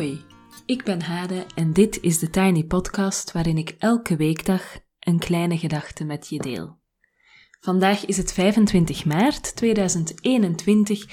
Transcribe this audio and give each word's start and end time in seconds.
Hoi, 0.00 0.24
ik 0.66 0.84
ben 0.84 1.02
Hade 1.02 1.46
en 1.54 1.72
dit 1.72 2.00
is 2.00 2.18
de 2.18 2.30
Tiny 2.30 2.64
Podcast 2.64 3.32
waarin 3.32 3.58
ik 3.58 3.74
elke 3.78 4.16
weekdag 4.16 4.78
een 4.98 5.18
kleine 5.18 5.58
gedachte 5.58 6.04
met 6.04 6.28
je 6.28 6.38
deel. 6.38 6.78
Vandaag 7.60 8.04
is 8.04 8.16
het 8.16 8.32
25 8.32 9.04
maart 9.04 9.56
2021 9.56 11.04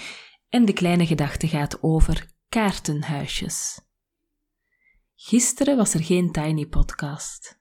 en 0.49 0.65
de 0.65 0.73
kleine 0.73 1.05
gedachte 1.05 1.47
gaat 1.47 1.83
over 1.83 2.31
kaartenhuisjes. 2.49 3.81
Gisteren 5.15 5.77
was 5.77 5.93
er 5.93 6.03
geen 6.03 6.31
Tiny 6.31 6.65
Podcast. 6.65 7.59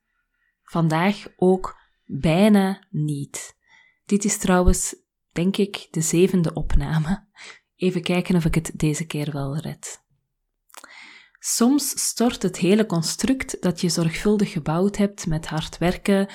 Vandaag 0.63 1.27
ook 1.37 1.77
bijna 2.05 2.87
niet. 2.91 3.57
Dit 4.05 4.25
is 4.25 4.39
trouwens, 4.39 4.97
denk 5.33 5.57
ik, 5.57 5.89
de 5.91 6.01
zevende 6.01 6.53
opname. 6.53 7.27
Even 7.77 8.03
kijken 8.03 8.37
of 8.37 8.45
ik 8.45 8.55
het 8.55 8.73
deze 8.75 9.07
keer 9.07 9.33
wel 9.33 9.57
red. 9.57 10.05
Soms 11.49 12.07
stort 12.07 12.43
het 12.43 12.57
hele 12.57 12.87
construct 12.87 13.63
dat 13.63 13.81
je 13.81 13.89
zorgvuldig 13.89 14.53
gebouwd 14.53 14.97
hebt 14.97 15.27
met 15.27 15.47
hard 15.47 15.79
werken, 15.79 16.29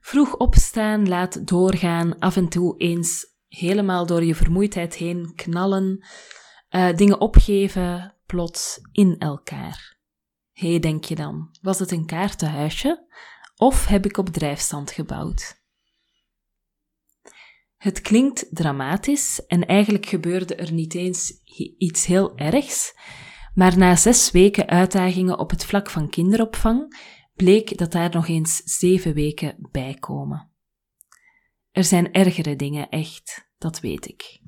vroeg 0.00 0.36
opstaan, 0.36 1.08
laat 1.08 1.46
doorgaan, 1.46 2.18
af 2.18 2.36
en 2.36 2.48
toe 2.48 2.78
eens 2.78 3.26
helemaal 3.48 4.06
door 4.06 4.24
je 4.24 4.34
vermoeidheid 4.34 4.94
heen 4.94 5.32
knallen, 5.34 6.06
uh, 6.70 6.96
dingen 6.96 7.20
opgeven, 7.20 8.14
plots 8.26 8.78
in 8.92 9.18
elkaar. 9.18 9.96
Hé, 10.52 10.70
hey, 10.70 10.78
denk 10.78 11.04
je 11.04 11.14
dan, 11.14 11.56
was 11.62 11.78
het 11.78 11.90
een 11.90 12.06
kaartenhuisje? 12.06 13.06
Of 13.56 13.86
heb 13.86 14.04
ik 14.04 14.16
op 14.16 14.28
drijfstand 14.28 14.90
gebouwd? 14.90 15.62
Het 17.76 18.00
klinkt 18.00 18.46
dramatisch 18.50 19.46
en 19.46 19.66
eigenlijk 19.66 20.06
gebeurde 20.06 20.54
er 20.54 20.72
niet 20.72 20.94
eens 20.94 21.32
iets 21.78 22.06
heel 22.06 22.36
ergs, 22.36 22.94
maar 23.56 23.78
na 23.78 23.96
zes 23.96 24.30
weken 24.30 24.68
uitdagingen 24.68 25.38
op 25.38 25.50
het 25.50 25.64
vlak 25.64 25.90
van 25.90 26.10
kinderopvang 26.10 26.98
bleek 27.34 27.78
dat 27.78 27.92
daar 27.92 28.10
nog 28.10 28.28
eens 28.28 28.56
zeven 28.64 29.14
weken 29.14 29.68
bij 29.70 29.94
komen. 29.94 30.50
Er 31.70 31.84
zijn 31.84 32.12
ergere 32.12 32.56
dingen, 32.56 32.88
echt, 32.88 33.48
dat 33.58 33.80
weet 33.80 34.08
ik. 34.08 34.40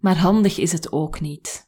Maar 0.00 0.16
handig 0.16 0.58
is 0.58 0.72
het 0.72 0.92
ook 0.92 1.20
niet. 1.20 1.66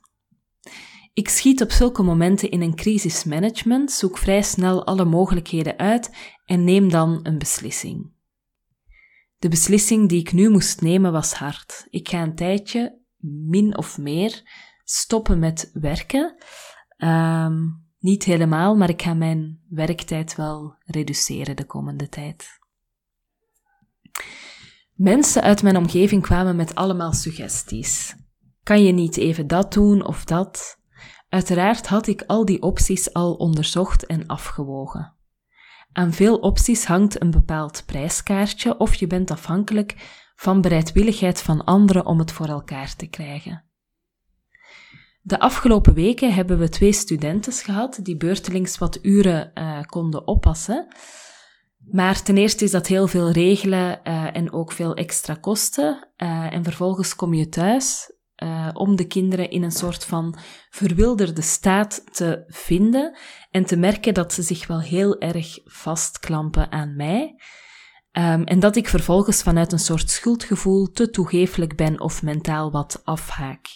Ik 1.12 1.29
schiet 1.29 1.62
op 1.62 1.70
zulke 1.70 2.03
momenten 2.03 2.51
in 2.51 2.61
een 2.61 2.75
crisismanagement, 2.75 3.92
zoek 3.92 4.19
vrij 4.19 4.42
snel 4.42 4.87
alle 4.87 5.05
mogelijkheden 5.05 5.79
uit 5.79 6.17
en 6.45 6.65
neem 6.65 6.91
dan 6.91 7.20
een 7.23 7.39
beslissing. 7.39 8.12
De 9.39 9.48
beslissing 9.48 10.09
die 10.09 10.20
ik 10.20 10.33
nu 10.33 10.51
moest 10.51 10.81
nemen 10.81 11.12
was 11.12 11.33
hard. 11.33 11.87
Ik 11.91 12.09
ga 12.09 12.23
een 12.23 12.35
tijdje, 12.35 13.01
min 13.47 13.77
of 13.77 13.98
meer, 13.98 14.42
stoppen 14.85 15.39
met 15.39 15.71
werken. 15.73 16.35
Um, 16.99 17.85
niet 17.99 18.25
helemaal, 18.25 18.77
maar 18.77 18.89
ik 18.89 19.03
ga 19.03 19.15
mijn 19.15 19.61
werktijd 19.69 20.35
wel 20.35 20.77
reduceren 20.85 21.57
de 21.57 21.65
komende 21.65 22.09
tijd. 22.09 22.59
Mensen 24.95 25.43
uit 25.43 25.63
mijn 25.63 25.77
omgeving 25.77 26.23
kwamen 26.23 26.57
met 26.57 26.75
allemaal 26.75 27.13
suggesties. 27.13 28.17
Kan 28.63 28.85
je 28.85 28.93
niet 28.93 29.17
even 29.17 29.47
dat 29.47 29.73
doen 29.73 30.07
of 30.07 30.25
dat? 30.25 30.79
Uiteraard 31.29 31.87
had 31.87 32.07
ik 32.07 32.23
al 32.27 32.45
die 32.45 32.63
opties 32.63 33.13
al 33.13 33.35
onderzocht 33.35 34.07
en 34.07 34.27
afgewogen. 34.27 35.14
Aan 35.92 36.13
veel 36.13 36.39
opties 36.39 36.85
hangt 36.85 37.20
een 37.20 37.31
bepaald 37.31 37.83
prijskaartje 37.87 38.79
of 38.79 38.95
je 38.95 39.07
bent 39.07 39.31
afhankelijk 39.31 39.95
van 40.37 40.61
bereidwilligheid 40.61 41.42
van 41.42 41.64
anderen 41.64 42.07
om 42.07 42.19
het 42.19 42.33
voor 42.33 42.48
elkaar 42.48 42.97
te 42.97 43.07
krijgen. 43.07 43.64
De 45.27 45.40
afgelopen 45.40 45.95
weken 45.95 46.35
hebben 46.35 46.58
we 46.58 46.68
twee 46.68 46.92
studenten 46.92 47.52
gehad 47.52 47.98
die 48.02 48.17
beurtelings 48.17 48.79
wat 48.79 48.98
uren 49.02 49.51
uh, 49.55 49.83
konden 49.83 50.27
oppassen. 50.27 50.86
Maar 51.90 52.23
ten 52.23 52.36
eerste 52.36 52.64
is 52.64 52.70
dat 52.70 52.86
heel 52.86 53.07
veel 53.07 53.30
regelen 53.30 54.01
uh, 54.05 54.36
en 54.36 54.52
ook 54.52 54.73
veel 54.73 54.95
extra 54.95 55.34
kosten. 55.34 56.08
Uh, 56.17 56.52
en 56.52 56.64
vervolgens 56.64 57.14
kom 57.14 57.34
je 57.34 57.48
thuis 57.48 58.13
om 58.73 58.96
de 58.96 59.07
kinderen 59.07 59.51
in 59.51 59.63
een 59.63 59.73
soort 59.73 60.05
van 60.05 60.39
verwilderde 60.70 61.42
staat 61.42 62.14
te 62.14 62.45
vinden 62.46 63.17
en 63.51 63.64
te 63.64 63.77
merken 63.77 64.14
dat 64.14 64.33
ze 64.33 64.42
zich 64.42 64.67
wel 64.67 64.80
heel 64.80 65.20
erg 65.20 65.58
vastklampen 65.64 66.73
aan 66.73 66.96
mij. 66.96 67.40
Um, 68.13 68.45
en 68.45 68.61
dat 68.61 68.77
ik 68.77 68.89
vervolgens 68.89 69.42
vanuit 69.42 69.73
een 69.73 69.79
soort 69.79 70.11
schuldgevoel 70.11 70.90
te 70.90 71.11
toegeeflijk 71.11 71.77
ben 71.77 72.01
of 72.01 72.23
mentaal 72.23 72.70
wat 72.70 73.01
afhaak. 73.05 73.67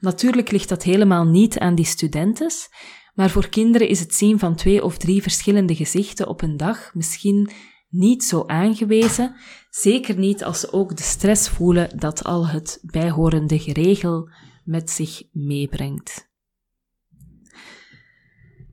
Natuurlijk 0.00 0.50
ligt 0.50 0.68
dat 0.68 0.82
helemaal 0.82 1.24
niet 1.24 1.58
aan 1.58 1.74
die 1.74 1.84
studentes, 1.84 2.68
maar 3.14 3.30
voor 3.30 3.48
kinderen 3.48 3.88
is 3.88 4.00
het 4.00 4.14
zien 4.14 4.38
van 4.38 4.54
twee 4.54 4.84
of 4.84 4.98
drie 4.98 5.22
verschillende 5.22 5.74
gezichten 5.74 6.28
op 6.28 6.42
een 6.42 6.56
dag 6.56 6.94
misschien 6.94 7.50
niet 7.88 8.24
zo 8.24 8.44
aangewezen, 8.46 9.34
zeker 9.70 10.18
niet 10.18 10.44
als 10.44 10.60
ze 10.60 10.72
ook 10.72 10.96
de 10.96 11.02
stress 11.02 11.48
voelen 11.48 11.98
dat 11.98 12.24
al 12.24 12.46
het 12.46 12.78
bijhorende 12.82 13.58
geregel 13.58 14.30
met 14.64 14.90
zich 14.90 15.22
meebrengt. 15.32 16.28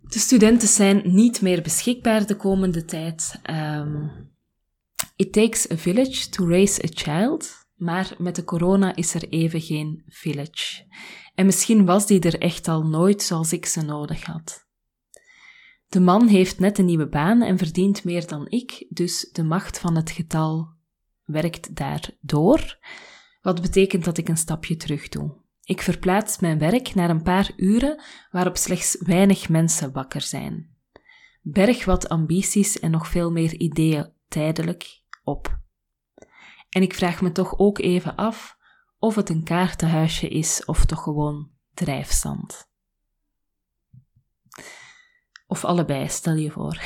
De 0.01 0.19
studenten 0.19 0.67
zijn 0.67 1.01
niet 1.03 1.41
meer 1.41 1.61
beschikbaar 1.61 2.25
de 2.25 2.35
komende 2.35 2.85
tijd. 2.85 3.39
Um, 3.49 4.11
it 5.15 5.33
takes 5.33 5.71
a 5.71 5.77
village 5.77 6.29
to 6.29 6.47
raise 6.47 6.83
a 6.83 6.87
child. 6.89 7.66
Maar 7.77 8.15
met 8.17 8.35
de 8.35 8.43
corona 8.43 8.95
is 8.95 9.13
er 9.13 9.29
even 9.29 9.61
geen 9.61 10.03
village. 10.07 10.85
En 11.35 11.45
misschien 11.45 11.85
was 11.85 12.07
die 12.07 12.19
er 12.21 12.39
echt 12.39 12.67
al 12.67 12.83
nooit 12.83 13.21
zoals 13.21 13.53
ik 13.53 13.65
ze 13.65 13.81
nodig 13.81 14.25
had. 14.25 14.65
De 15.87 15.99
man 15.99 16.27
heeft 16.27 16.59
net 16.59 16.77
een 16.77 16.85
nieuwe 16.85 17.07
baan 17.07 17.41
en 17.41 17.57
verdient 17.57 18.03
meer 18.03 18.27
dan 18.27 18.45
ik, 18.49 18.85
dus 18.89 19.29
de 19.31 19.43
macht 19.43 19.79
van 19.79 19.95
het 19.95 20.11
getal 20.11 20.75
werkt 21.25 21.75
daardoor, 21.75 22.77
wat 23.41 23.61
betekent 23.61 24.03
dat 24.03 24.17
ik 24.17 24.29
een 24.29 24.37
stapje 24.37 24.75
terug 24.75 25.09
doe. 25.09 25.35
Ik 25.63 25.81
verplaats 25.81 26.39
mijn 26.39 26.59
werk 26.59 26.95
naar 26.95 27.09
een 27.09 27.23
paar 27.23 27.51
uren 27.55 28.01
waarop 28.31 28.57
slechts 28.57 28.97
weinig 28.99 29.49
mensen 29.49 29.91
wakker 29.91 30.21
zijn. 30.21 30.75
Berg 31.41 31.85
wat 31.85 32.09
ambities 32.09 32.79
en 32.79 32.91
nog 32.91 33.07
veel 33.07 33.31
meer 33.31 33.53
ideeën 33.53 34.13
tijdelijk 34.27 35.01
op. 35.23 35.59
En 36.69 36.81
ik 36.81 36.93
vraag 36.93 37.21
me 37.21 37.31
toch 37.31 37.57
ook 37.57 37.79
even 37.79 38.15
af 38.15 38.57
of 38.99 39.15
het 39.15 39.29
een 39.29 39.43
kaartenhuisje 39.43 40.27
is 40.27 40.65
of 40.65 40.85
toch 40.85 41.03
gewoon 41.03 41.49
drijfzand. 41.73 42.69
Of 45.47 45.65
allebei, 45.65 46.09
stel 46.09 46.35
je 46.35 46.51
voor. 46.51 46.81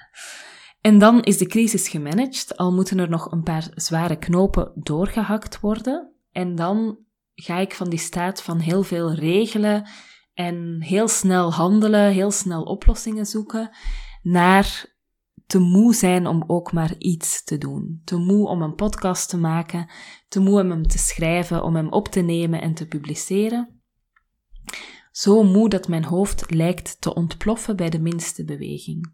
en 0.80 0.98
dan 0.98 1.22
is 1.22 1.38
de 1.38 1.46
crisis 1.46 1.88
gemanaged, 1.88 2.56
al 2.56 2.72
moeten 2.72 2.98
er 2.98 3.08
nog 3.08 3.32
een 3.32 3.42
paar 3.42 3.68
zware 3.74 4.16
knopen 4.16 4.72
doorgehakt 4.74 5.60
worden. 5.60 6.14
En 6.30 6.54
dan 6.54 6.98
ga 7.34 7.58
ik 7.58 7.74
van 7.74 7.90
die 7.90 7.98
staat 7.98 8.42
van 8.42 8.58
heel 8.58 8.82
veel 8.82 9.12
regelen 9.12 9.88
en 10.34 10.82
heel 10.82 11.08
snel 11.08 11.52
handelen, 11.52 12.12
heel 12.12 12.30
snel 12.30 12.62
oplossingen 12.62 13.26
zoeken, 13.26 13.70
naar 14.22 14.93
te 15.46 15.58
moe 15.58 15.94
zijn 15.94 16.26
om 16.26 16.44
ook 16.46 16.72
maar 16.72 16.94
iets 16.98 17.44
te 17.44 17.58
doen. 17.58 18.00
Te 18.04 18.16
moe 18.16 18.48
om 18.48 18.62
een 18.62 18.74
podcast 18.74 19.28
te 19.28 19.36
maken, 19.36 19.90
te 20.28 20.40
moe 20.40 20.60
om 20.60 20.70
hem 20.70 20.86
te 20.86 20.98
schrijven, 20.98 21.62
om 21.62 21.76
hem 21.76 21.88
op 21.88 22.08
te 22.08 22.20
nemen 22.20 22.60
en 22.60 22.74
te 22.74 22.86
publiceren. 22.86 23.82
Zo 25.12 25.42
moe 25.42 25.68
dat 25.68 25.88
mijn 25.88 26.04
hoofd 26.04 26.50
lijkt 26.50 27.00
te 27.00 27.14
ontploffen 27.14 27.76
bij 27.76 27.90
de 27.90 28.00
minste 28.00 28.44
beweging. 28.44 29.12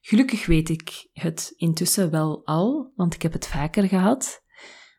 Gelukkig 0.00 0.46
weet 0.46 0.68
ik 0.68 1.08
het 1.12 1.52
intussen 1.56 2.10
wel 2.10 2.46
al, 2.46 2.92
want 2.96 3.14
ik 3.14 3.22
heb 3.22 3.32
het 3.32 3.46
vaker 3.46 3.88
gehad, 3.88 4.42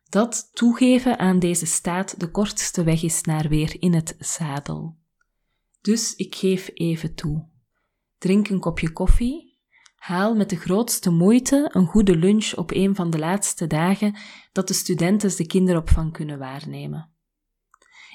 dat 0.10 0.50
toegeven 0.54 1.20
aan 1.20 1.40
deze 1.40 1.66
staat 1.66 2.20
de 2.20 2.32
kortste 2.32 2.84
weg 2.84 3.04
is 3.04 3.22
naar 3.22 3.50
weer 3.50 3.76
in 3.80 3.94
het 3.94 4.16
zadel. 4.20 4.98
Dus 5.82 6.16
ik 6.16 6.36
geef 6.36 6.70
even 6.74 7.16
toe. 7.16 7.48
Drink 8.18 8.50
een 8.50 8.60
kopje 8.60 8.92
koffie, 8.92 9.45
Haal 10.06 10.36
met 10.36 10.50
de 10.50 10.56
grootste 10.56 11.10
moeite 11.10 11.70
een 11.72 11.86
goede 11.86 12.16
lunch 12.16 12.54
op 12.56 12.72
een 12.72 12.96
van 12.96 13.10
de 13.10 13.20
laatste 13.20 13.68
dagen 13.68 14.16
dat 14.52 14.68
de 14.68 14.74
studenten 14.74 15.38
de 15.38 15.46
kinderopvang 15.46 16.14
kunnen 16.14 16.40
waarnemen. 16.40 17.10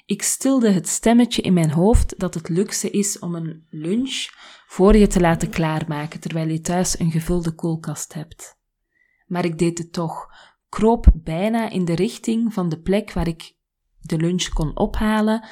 Ik 0.07 0.23
stilde 0.23 0.71
het 0.71 0.89
stemmetje 0.89 1.43
in 1.43 1.53
mijn 1.53 1.71
hoofd 1.71 2.19
dat 2.19 2.35
het 2.35 2.49
luxe 2.49 2.91
is 2.91 3.19
om 3.19 3.35
een 3.35 3.67
lunch 3.71 4.29
voor 4.67 4.97
je 4.97 5.07
te 5.07 5.21
laten 5.21 5.51
klaarmaken 5.51 6.21
terwijl 6.21 6.49
je 6.49 6.61
thuis 6.61 6.99
een 6.99 7.11
gevulde 7.11 7.55
koelkast 7.55 8.15
hebt. 8.15 8.59
Maar 9.27 9.45
ik 9.45 9.59
deed 9.59 9.79
het 9.79 9.93
toch, 9.93 10.29
kroop 10.69 11.07
bijna 11.15 11.71
in 11.71 11.85
de 11.85 11.95
richting 11.95 12.55
van 12.55 12.69
de 12.69 12.81
plek 12.81 13.13
waar 13.13 13.29
ik 13.29 13.55
de 14.01 14.17
lunch 14.17 14.49
kon 14.49 14.77
ophalen 14.77 15.49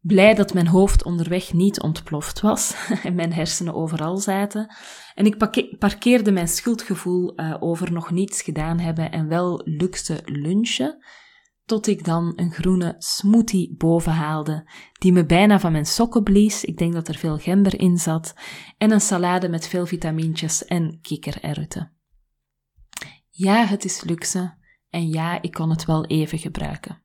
Blij 0.00 0.34
dat 0.34 0.54
mijn 0.54 0.66
hoofd 0.66 1.04
onderweg 1.04 1.52
niet 1.52 1.80
ontploft 1.80 2.40
was 2.40 2.74
en 3.04 3.14
mijn 3.14 3.32
hersenen 3.32 3.74
overal 3.74 4.16
zaten. 4.16 4.74
En 5.14 5.26
ik 5.26 5.36
parkeerde 5.78 6.32
mijn 6.32 6.48
schuldgevoel 6.48 7.40
uh, 7.40 7.56
over 7.60 7.92
nog 7.92 8.10
niets 8.10 8.42
gedaan 8.42 8.78
hebben 8.78 9.10
en 9.10 9.28
wel 9.28 9.60
luxe 9.64 10.20
lunchen. 10.24 11.04
tot 11.64 11.86
ik 11.86 12.04
dan 12.04 12.32
een 12.36 12.52
groene 12.52 12.94
smoothie 12.98 13.74
boven 13.76 14.12
haalde, 14.12 14.70
die 14.98 15.12
me 15.12 15.26
bijna 15.26 15.60
van 15.60 15.72
mijn 15.72 15.86
sokken 15.86 16.22
blies, 16.22 16.64
ik 16.64 16.78
denk 16.78 16.92
dat 16.92 17.08
er 17.08 17.16
veel 17.16 17.38
gember 17.38 17.80
in 17.80 17.98
zat, 17.98 18.34
en 18.78 18.90
een 18.90 19.00
salade 19.00 19.48
met 19.48 19.68
veel 19.68 19.86
vitamintjes 19.86 20.64
en 20.64 20.98
kikkererwten. 21.00 21.92
Ja, 23.30 23.64
het 23.64 23.84
is 23.84 24.02
luxe, 24.04 24.54
en 24.88 25.08
ja, 25.08 25.42
ik 25.42 25.52
kon 25.52 25.70
het 25.70 25.84
wel 25.84 26.06
even 26.06 26.38
gebruiken. 26.38 27.02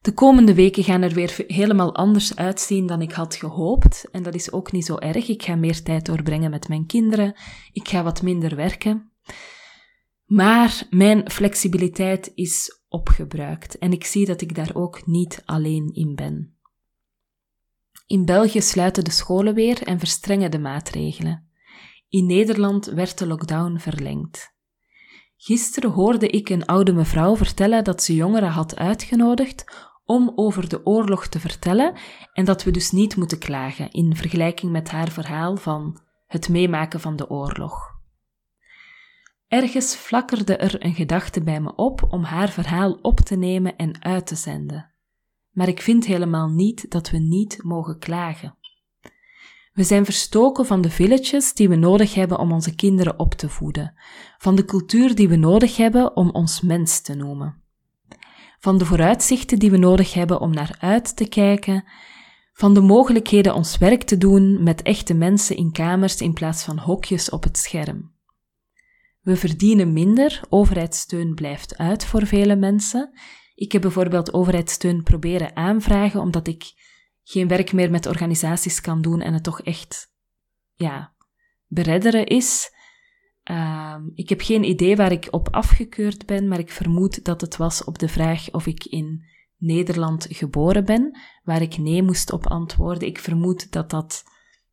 De 0.00 0.12
komende 0.12 0.54
weken 0.54 0.84
gaan 0.84 1.02
er 1.02 1.14
weer 1.14 1.44
helemaal 1.46 1.94
anders 1.94 2.36
uitzien 2.36 2.86
dan 2.86 3.02
ik 3.02 3.12
had 3.12 3.34
gehoopt. 3.34 4.08
En 4.10 4.22
dat 4.22 4.34
is 4.34 4.52
ook 4.52 4.72
niet 4.72 4.84
zo 4.84 4.96
erg. 4.96 5.28
Ik 5.28 5.42
ga 5.42 5.56
meer 5.56 5.82
tijd 5.82 6.06
doorbrengen 6.06 6.50
met 6.50 6.68
mijn 6.68 6.86
kinderen. 6.86 7.34
Ik 7.72 7.88
ga 7.88 8.02
wat 8.02 8.22
minder 8.22 8.56
werken. 8.56 9.12
Maar 10.24 10.86
mijn 10.90 11.30
flexibiliteit 11.30 12.32
is 12.34 12.82
opgebruikt 12.88 13.78
en 13.78 13.92
ik 13.92 14.04
zie 14.04 14.26
dat 14.26 14.40
ik 14.40 14.54
daar 14.54 14.70
ook 14.74 15.06
niet 15.06 15.42
alleen 15.44 15.90
in 15.92 16.14
ben. 16.14 16.56
In 18.06 18.24
België 18.24 18.60
sluiten 18.60 19.04
de 19.04 19.10
scholen 19.10 19.54
weer 19.54 19.82
en 19.82 19.98
verstrengen 19.98 20.50
de 20.50 20.58
maatregelen. 20.58 21.48
In 22.08 22.26
Nederland 22.26 22.86
werd 22.86 23.18
de 23.18 23.26
lockdown 23.26 23.78
verlengd. 23.78 24.56
Gisteren 25.40 25.90
hoorde 25.90 26.28
ik 26.28 26.48
een 26.48 26.66
oude 26.66 26.92
mevrouw 26.92 27.36
vertellen 27.36 27.84
dat 27.84 28.02
ze 28.02 28.14
jongeren 28.14 28.48
had 28.48 28.76
uitgenodigd 28.76 29.64
om 30.04 30.32
over 30.34 30.68
de 30.68 30.86
oorlog 30.86 31.26
te 31.26 31.40
vertellen 31.40 31.94
en 32.32 32.44
dat 32.44 32.64
we 32.64 32.70
dus 32.70 32.90
niet 32.90 33.16
moeten 33.16 33.38
klagen 33.38 33.90
in 33.90 34.16
vergelijking 34.16 34.72
met 34.72 34.90
haar 34.90 35.08
verhaal 35.08 35.56
van 35.56 36.00
het 36.26 36.48
meemaken 36.48 37.00
van 37.00 37.16
de 37.16 37.30
oorlog. 37.30 37.96
Ergens 39.48 39.94
flakkerde 39.94 40.56
er 40.56 40.84
een 40.84 40.94
gedachte 40.94 41.42
bij 41.42 41.60
me 41.60 41.74
op 41.74 42.06
om 42.10 42.22
haar 42.22 42.48
verhaal 42.48 42.92
op 42.92 43.20
te 43.20 43.36
nemen 43.36 43.76
en 43.76 44.02
uit 44.02 44.26
te 44.26 44.36
zenden. 44.36 44.92
Maar 45.50 45.68
ik 45.68 45.82
vind 45.82 46.06
helemaal 46.06 46.48
niet 46.48 46.90
dat 46.90 47.10
we 47.10 47.18
niet 47.18 47.62
mogen 47.62 47.98
klagen. 47.98 48.57
We 49.78 49.84
zijn 49.84 50.04
verstoken 50.04 50.66
van 50.66 50.80
de 50.80 50.90
villages 50.90 51.54
die 51.54 51.68
we 51.68 51.76
nodig 51.76 52.14
hebben 52.14 52.38
om 52.38 52.52
onze 52.52 52.74
kinderen 52.74 53.18
op 53.18 53.34
te 53.34 53.48
voeden, 53.48 53.94
van 54.38 54.56
de 54.56 54.64
cultuur 54.64 55.14
die 55.14 55.28
we 55.28 55.36
nodig 55.36 55.76
hebben 55.76 56.16
om 56.16 56.30
ons 56.30 56.60
mens 56.60 57.00
te 57.00 57.14
noemen, 57.14 57.62
van 58.58 58.78
de 58.78 58.84
vooruitzichten 58.84 59.58
die 59.58 59.70
we 59.70 59.76
nodig 59.76 60.14
hebben 60.14 60.40
om 60.40 60.50
naar 60.50 60.76
uit 60.80 61.16
te 61.16 61.28
kijken, 61.28 61.84
van 62.52 62.74
de 62.74 62.80
mogelijkheden 62.80 63.54
ons 63.54 63.78
werk 63.78 64.02
te 64.02 64.18
doen 64.18 64.62
met 64.62 64.82
echte 64.82 65.14
mensen 65.14 65.56
in 65.56 65.72
kamers 65.72 66.20
in 66.20 66.32
plaats 66.32 66.62
van 66.62 66.78
hokjes 66.78 67.30
op 67.30 67.42
het 67.42 67.58
scherm. 67.58 68.12
We 69.20 69.36
verdienen 69.36 69.92
minder, 69.92 70.40
overheidssteun 70.48 71.34
blijft 71.34 71.76
uit 71.76 72.04
voor 72.04 72.26
vele 72.26 72.56
mensen. 72.56 73.10
Ik 73.54 73.72
heb 73.72 73.82
bijvoorbeeld 73.82 74.32
overheidssteun 74.32 75.02
proberen 75.02 75.56
aanvragen 75.56 76.20
omdat 76.20 76.48
ik 76.48 76.72
geen 77.30 77.48
werk 77.48 77.72
meer 77.72 77.90
met 77.90 78.06
organisaties 78.06 78.80
kan 78.80 79.02
doen 79.02 79.20
en 79.20 79.32
het 79.32 79.42
toch 79.42 79.60
echt, 79.60 80.12
ja, 80.74 81.14
beredderen 81.66 82.26
is. 82.26 82.72
Uh, 83.50 83.96
ik 84.14 84.28
heb 84.28 84.40
geen 84.40 84.64
idee 84.64 84.96
waar 84.96 85.12
ik 85.12 85.28
op 85.30 85.48
afgekeurd 85.50 86.26
ben, 86.26 86.48
maar 86.48 86.58
ik 86.58 86.70
vermoed 86.70 87.24
dat 87.24 87.40
het 87.40 87.56
was 87.56 87.84
op 87.84 87.98
de 87.98 88.08
vraag 88.08 88.50
of 88.50 88.66
ik 88.66 88.84
in 88.84 89.24
Nederland 89.56 90.26
geboren 90.30 90.84
ben, 90.84 91.18
waar 91.42 91.62
ik 91.62 91.78
nee 91.78 92.02
moest 92.02 92.32
op 92.32 92.46
antwoorden. 92.46 93.08
Ik 93.08 93.18
vermoed 93.18 93.72
dat 93.72 93.90
dat 93.90 94.24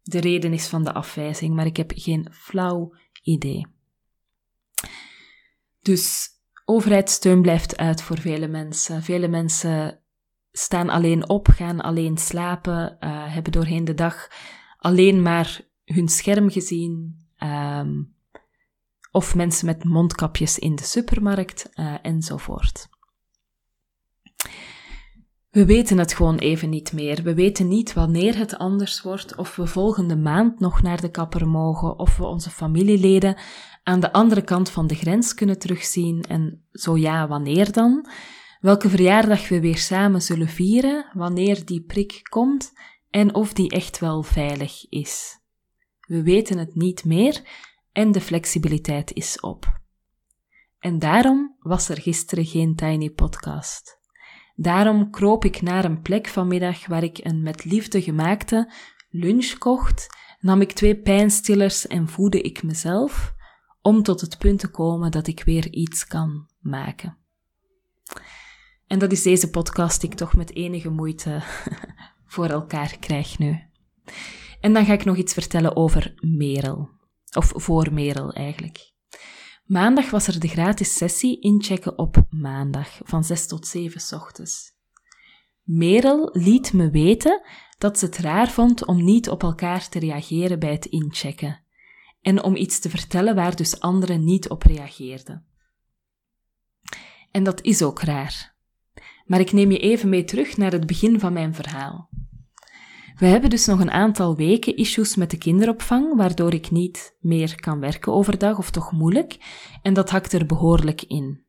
de 0.02 0.20
reden 0.20 0.54
is 0.54 0.68
van 0.68 0.84
de 0.84 0.94
afwijzing, 0.94 1.56
maar 1.56 1.66
ik 1.66 1.78
heb 1.78 1.92
geen 1.96 2.28
flauw 2.32 2.96
idee. 3.24 3.68
Dus 5.82 6.30
overheidssteun 6.66 7.42
blijft 7.42 7.78
uit 7.78 8.02
voor 8.02 8.18
vele 8.18 8.48
mensen. 8.48 9.04
Vele 9.04 9.28
mensen 9.28 10.05
staan 10.58 10.90
alleen 10.90 11.30
op, 11.30 11.48
gaan 11.48 11.82
alleen 11.82 12.18
slapen, 12.18 12.98
uh, 13.00 13.34
hebben 13.34 13.52
doorheen 13.52 13.86
de 13.86 13.94
dag 13.94 14.28
alleen 14.78 15.22
maar 15.22 15.62
hun 15.86 16.08
scherm 16.08 16.50
gezien. 16.50 17.20
Um, 17.44 18.14
of 19.12 19.36
mensen 19.36 19.66
met 19.66 19.84
mondkapjes 19.84 20.60
in 20.60 20.76
de 20.76 20.84
supermarkt 20.84 21.70
uh, 21.76 21.94
enzovoort. 22.02 22.88
We 25.50 25.66
weten 25.66 25.98
het 25.98 26.14
gewoon 26.14 26.38
even 26.38 26.70
niet 26.70 26.94
meer. 26.94 27.24
We 27.24 27.34
weten 27.34 27.68
niet 27.68 27.94
wanneer 27.94 28.38
het 28.38 28.58
anders 28.58 29.02
wordt, 29.02 29.36
of 29.36 29.56
we 29.56 29.68
volgende 29.68 30.16
maand 30.16 30.60
nog 30.60 30.82
naar 30.82 31.02
de 31.02 31.12
kapper 31.12 31.48
mogen, 31.48 32.00
of 32.00 32.18
we 32.18 32.26
onze 32.26 32.50
familieleden 32.50 33.38
aan 33.84 34.00
de 34.00 34.12
andere 34.14 34.42
kant 34.42 34.70
van 34.70 34.88
de 34.88 34.96
grens 34.96 35.34
kunnen 35.34 35.60
terugzien 35.60 36.22
en 36.22 36.66
zo 36.72 36.98
ja, 36.98 37.28
wanneer 37.28 37.72
dan? 37.72 38.08
Welke 38.66 38.90
verjaardag 38.90 39.50
we 39.50 39.60
weer 39.60 39.78
samen 39.78 40.22
zullen 40.22 40.48
vieren, 40.48 41.06
wanneer 41.14 41.66
die 41.66 41.82
prik 41.82 42.20
komt 42.30 42.74
en 43.10 43.36
of 43.36 43.54
die 43.54 43.70
echt 43.70 44.00
wel 44.00 44.24
veilig 44.24 44.90
is. 44.90 45.40
We 46.08 46.24
weten 46.24 46.58
het 46.58 46.76
niet 46.76 47.06
meer 47.06 47.42
en 47.92 48.12
de 48.12 48.22
flexibiliteit 48.22 49.14
is 49.14 49.40
op. 49.40 49.80
En 50.80 51.00
daarom 51.00 51.56
was 51.60 51.90
er 51.90 52.02
gisteren 52.02 52.46
geen 52.46 52.76
Tiny 52.76 53.10
Podcast. 53.10 54.00
Daarom 54.56 55.12
kroop 55.12 55.46
ik 55.46 55.62
naar 55.62 55.86
een 55.86 56.02
plek 56.02 56.28
vanmiddag 56.28 56.88
waar 56.88 57.04
ik 57.04 57.18
een 57.22 57.42
met 57.42 57.66
liefde 57.66 58.02
gemaakte 58.02 58.74
lunch 59.10 59.58
kocht, 59.58 60.08
nam 60.40 60.62
ik 60.62 60.72
twee 60.72 61.02
pijnstillers 61.02 61.88
en 61.88 62.08
voedde 62.08 62.42
ik 62.42 62.64
mezelf 62.64 63.34
om 63.82 64.04
tot 64.04 64.22
het 64.22 64.38
punt 64.38 64.60
te 64.60 64.68
komen 64.68 65.12
dat 65.12 65.28
ik 65.28 65.44
weer 65.44 65.72
iets 65.72 66.08
kan 66.08 66.48
maken. 66.60 67.18
En 68.96 69.02
dat 69.02 69.12
is 69.12 69.22
deze 69.22 69.50
podcast 69.50 70.02
die 70.02 70.10
ik 70.10 70.16
toch 70.16 70.36
met 70.36 70.56
enige 70.56 70.90
moeite 70.90 71.44
voor 72.34 72.48
elkaar 72.48 72.98
krijg 73.00 73.40
nu. 73.40 73.60
En 74.60 74.74
dan 74.74 74.86
ga 74.86 74.94
ik 74.94 75.06
nog 75.06 75.18
iets 75.18 75.34
vertellen 75.34 75.76
over 75.76 76.14
Merel. 76.16 76.90
Of 77.38 77.52
voor 77.56 77.94
Merel 77.94 78.34
eigenlijk. 78.34 78.94
Maandag 79.66 80.10
was 80.10 80.28
er 80.28 80.40
de 80.40 80.48
gratis 80.48 80.98
sessie 80.98 81.40
inchecken 81.40 81.98
op 81.98 82.26
maandag 82.30 83.00
van 83.04 83.24
6 83.24 83.48
tot 83.48 83.68
7 83.68 84.18
ochtends. 84.20 84.74
Merel 85.64 86.30
liet 86.34 86.74
me 86.74 86.90
weten 86.90 87.42
dat 87.78 88.00
ze 88.00 88.06
het 88.06 88.18
raar 88.18 88.52
vond 88.52 88.86
om 88.86 89.04
niet 89.04 89.30
op 89.30 89.44
elkaar 89.44 89.90
te 89.90 90.00
reageren 90.00 90.60
bij 90.60 90.72
het 90.72 90.86
inchecken 90.86 91.64
en 92.22 92.44
om 92.44 92.56
iets 92.56 92.80
te 92.80 92.90
vertellen 92.90 93.36
waar 93.36 93.56
dus 93.56 93.80
anderen 93.80 94.24
niet 94.24 94.50
op 94.50 94.64
reageerden. 94.64 95.46
En 97.32 97.44
dat 97.44 97.62
is 97.62 97.82
ook 97.82 98.02
raar. 98.02 98.55
Maar 99.26 99.40
ik 99.40 99.52
neem 99.52 99.72
je 99.72 99.78
even 99.78 100.10
mee 100.10 100.24
terug 100.24 100.58
naar 100.58 100.72
het 100.72 100.88
begin 100.88 101.20
van 101.20 101.34
mijn 101.34 101.54
verhaal. 101.54 102.10
We 103.16 103.26
hebben 103.26 103.50
dus 103.50 103.66
nog 103.66 103.80
een 103.80 103.92
aantal 103.92 104.36
weken 104.36 104.76
issues 104.76 105.16
met 105.16 105.32
de 105.32 105.38
kinderopvang, 105.38 106.16
waardoor 106.16 106.54
ik 106.54 106.72
niet 106.72 107.18
meer 107.20 107.56
kan 107.62 107.80
werken 107.80 108.14
overdag, 108.14 108.58
of 108.58 108.72
toch 108.72 108.92
moeilijk, 108.92 109.38
en 109.82 109.94
dat 109.94 110.10
hakt 110.10 110.34
er 110.34 110.46
behoorlijk 110.46 111.02
in. 111.02 111.44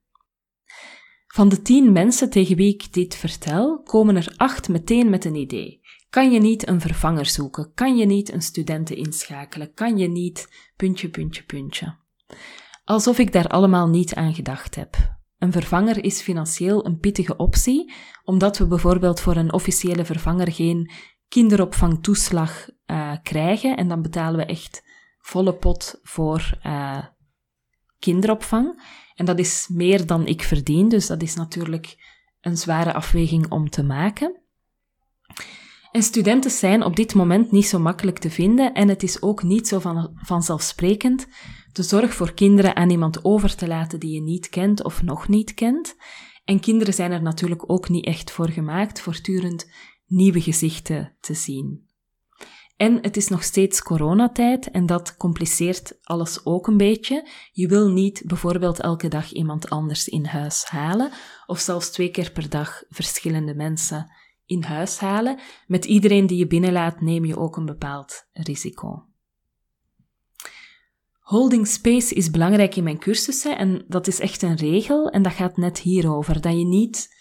Van 1.26 1.48
de 1.48 1.62
tien 1.62 1.92
mensen 1.92 2.30
tegen 2.30 2.56
wie 2.56 2.74
ik 2.74 2.92
dit 2.92 3.14
vertel, 3.14 3.82
komen 3.82 4.16
er 4.16 4.32
acht 4.36 4.68
meteen 4.68 5.10
met 5.10 5.24
een 5.24 5.34
idee. 5.34 5.80
Kan 6.10 6.32
je 6.32 6.40
niet 6.40 6.68
een 6.68 6.80
vervanger 6.80 7.26
zoeken? 7.26 7.72
Kan 7.74 7.96
je 7.96 8.06
niet 8.06 8.32
een 8.32 8.42
studenten 8.42 8.96
inschakelen? 8.96 9.74
Kan 9.74 9.98
je 9.98 10.08
niet 10.08 10.48
puntje, 10.76 11.08
puntje, 11.08 11.42
puntje? 11.42 11.96
Alsof 12.84 13.18
ik 13.18 13.32
daar 13.32 13.48
allemaal 13.48 13.88
niet 13.88 14.14
aan 14.14 14.34
gedacht 14.34 14.74
heb. 14.74 15.15
Een 15.38 15.52
vervanger 15.52 16.04
is 16.04 16.20
financieel 16.20 16.86
een 16.86 16.98
pittige 16.98 17.36
optie, 17.36 17.92
omdat 18.24 18.58
we 18.58 18.66
bijvoorbeeld 18.66 19.20
voor 19.20 19.36
een 19.36 19.52
officiële 19.52 20.04
vervanger 20.04 20.52
geen 20.52 20.90
kinderopvangtoeslag 21.28 22.68
uh, 22.86 23.12
krijgen 23.22 23.76
en 23.76 23.88
dan 23.88 24.02
betalen 24.02 24.36
we 24.36 24.44
echt 24.44 24.82
volle 25.18 25.54
pot 25.54 25.98
voor 26.02 26.58
uh, 26.66 27.04
kinderopvang. 27.98 28.82
En 29.14 29.24
dat 29.24 29.38
is 29.38 29.68
meer 29.68 30.06
dan 30.06 30.26
ik 30.26 30.42
verdien, 30.42 30.88
dus 30.88 31.06
dat 31.06 31.22
is 31.22 31.34
natuurlijk 31.34 32.14
een 32.40 32.56
zware 32.56 32.92
afweging 32.92 33.50
om 33.50 33.70
te 33.70 33.82
maken. 33.82 34.40
En 35.90 36.02
studenten 36.02 36.50
zijn 36.50 36.82
op 36.82 36.96
dit 36.96 37.14
moment 37.14 37.50
niet 37.50 37.66
zo 37.66 37.78
makkelijk 37.78 38.18
te 38.18 38.30
vinden 38.30 38.74
en 38.74 38.88
het 38.88 39.02
is 39.02 39.22
ook 39.22 39.42
niet 39.42 39.68
zo 39.68 39.78
van, 39.78 40.10
vanzelfsprekend 40.14 41.26
de 41.76 41.82
zorg 41.82 42.14
voor 42.14 42.34
kinderen 42.34 42.76
aan 42.76 42.90
iemand 42.90 43.24
over 43.24 43.54
te 43.54 43.66
laten 43.66 44.00
die 44.00 44.14
je 44.14 44.22
niet 44.22 44.48
kent 44.48 44.84
of 44.84 45.02
nog 45.02 45.28
niet 45.28 45.54
kent. 45.54 45.96
En 46.44 46.60
kinderen 46.60 46.94
zijn 46.94 47.12
er 47.12 47.22
natuurlijk 47.22 47.70
ook 47.70 47.88
niet 47.88 48.04
echt 48.04 48.30
voor 48.30 48.48
gemaakt 48.48 49.00
voortdurend 49.00 49.70
nieuwe 50.06 50.40
gezichten 50.40 51.16
te 51.20 51.34
zien. 51.34 51.84
En 52.76 52.98
het 53.02 53.16
is 53.16 53.28
nog 53.28 53.42
steeds 53.42 53.82
coronatijd 53.82 54.70
en 54.70 54.86
dat 54.86 55.16
compliceert 55.16 55.98
alles 56.02 56.44
ook 56.44 56.66
een 56.66 56.76
beetje. 56.76 57.28
Je 57.52 57.68
wil 57.68 57.88
niet 57.88 58.22
bijvoorbeeld 58.26 58.80
elke 58.80 59.08
dag 59.08 59.32
iemand 59.32 59.70
anders 59.70 60.08
in 60.08 60.24
huis 60.24 60.64
halen 60.64 61.10
of 61.46 61.58
zelfs 61.58 61.90
twee 61.90 62.10
keer 62.10 62.32
per 62.32 62.48
dag 62.48 62.82
verschillende 62.88 63.54
mensen 63.54 64.12
in 64.46 64.62
huis 64.62 64.98
halen. 64.98 65.38
Met 65.66 65.84
iedereen 65.84 66.26
die 66.26 66.38
je 66.38 66.46
binnenlaat 66.46 67.00
neem 67.00 67.24
je 67.24 67.38
ook 67.38 67.56
een 67.56 67.66
bepaald 67.66 68.28
risico. 68.32 69.06
Holding 71.26 71.66
space 71.66 72.14
is 72.14 72.30
belangrijk 72.30 72.76
in 72.76 72.84
mijn 72.84 72.98
cursussen 72.98 73.58
en 73.58 73.84
dat 73.88 74.06
is 74.06 74.20
echt 74.20 74.42
een 74.42 74.56
regel 74.56 75.08
en 75.08 75.22
dat 75.22 75.32
gaat 75.32 75.56
net 75.56 75.78
hierover. 75.78 76.40
Dat 76.40 76.52
je 76.52 76.64
niet 76.64 77.14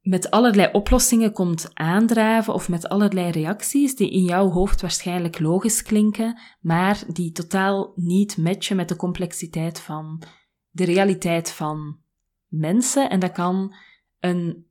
met 0.00 0.30
allerlei 0.30 0.68
oplossingen 0.72 1.32
komt 1.32 1.70
aandraven 1.74 2.54
of 2.54 2.68
met 2.68 2.88
allerlei 2.88 3.30
reacties 3.30 3.96
die 3.96 4.10
in 4.10 4.24
jouw 4.24 4.50
hoofd 4.50 4.80
waarschijnlijk 4.80 5.38
logisch 5.38 5.82
klinken, 5.82 6.38
maar 6.60 7.02
die 7.08 7.32
totaal 7.32 7.92
niet 7.94 8.36
matchen 8.36 8.76
met 8.76 8.88
de 8.88 8.96
complexiteit 8.96 9.80
van 9.80 10.22
de 10.70 10.84
realiteit 10.84 11.50
van 11.50 11.98
mensen. 12.46 13.10
En 13.10 13.20
dat 13.20 13.32
kan 13.32 13.74
een 14.20 14.66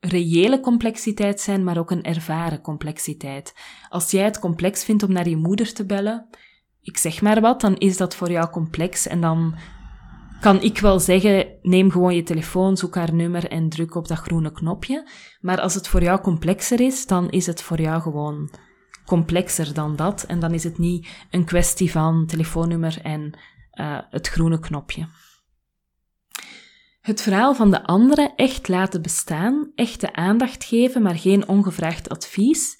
reële 0.00 0.60
complexiteit 0.60 1.40
zijn, 1.40 1.64
maar 1.64 1.78
ook 1.78 1.90
een 1.90 2.04
ervaren 2.04 2.60
complexiteit. 2.60 3.54
Als 3.88 4.10
jij 4.10 4.24
het 4.24 4.38
complex 4.38 4.84
vindt 4.84 5.02
om 5.02 5.12
naar 5.12 5.28
je 5.28 5.36
moeder 5.36 5.72
te 5.72 5.86
bellen, 5.86 6.28
ik 6.82 6.98
zeg 6.98 7.20
maar 7.22 7.40
wat, 7.40 7.60
dan 7.60 7.76
is 7.76 7.96
dat 7.96 8.14
voor 8.14 8.30
jou 8.30 8.50
complex 8.50 9.06
en 9.06 9.20
dan 9.20 9.54
kan 10.40 10.62
ik 10.62 10.78
wel 10.78 11.00
zeggen, 11.00 11.46
neem 11.62 11.90
gewoon 11.90 12.14
je 12.14 12.22
telefoon, 12.22 12.76
zoek 12.76 12.94
haar 12.94 13.14
nummer 13.14 13.48
en 13.48 13.68
druk 13.68 13.94
op 13.94 14.08
dat 14.08 14.18
groene 14.18 14.52
knopje. 14.52 15.08
Maar 15.40 15.60
als 15.60 15.74
het 15.74 15.88
voor 15.88 16.02
jou 16.02 16.20
complexer 16.20 16.80
is, 16.80 17.06
dan 17.06 17.30
is 17.30 17.46
het 17.46 17.62
voor 17.62 17.80
jou 17.80 18.02
gewoon 18.02 18.50
complexer 19.06 19.74
dan 19.74 19.96
dat. 19.96 20.22
En 20.22 20.40
dan 20.40 20.52
is 20.52 20.64
het 20.64 20.78
niet 20.78 21.08
een 21.30 21.44
kwestie 21.44 21.90
van 21.90 22.26
telefoonnummer 22.26 23.00
en 23.02 23.38
uh, 23.74 23.98
het 24.10 24.28
groene 24.28 24.58
knopje. 24.58 25.08
Het 27.00 27.22
verhaal 27.22 27.54
van 27.54 27.70
de 27.70 27.84
andere 27.84 28.32
echt 28.36 28.68
laten 28.68 29.02
bestaan, 29.02 29.72
echte 29.74 30.14
aandacht 30.14 30.64
geven, 30.64 31.02
maar 31.02 31.18
geen 31.18 31.48
ongevraagd 31.48 32.08
advies. 32.08 32.76